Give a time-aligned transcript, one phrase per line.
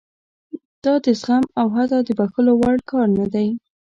[0.83, 3.47] دا د زغم او حتی د بښلو وړ کار نه دی.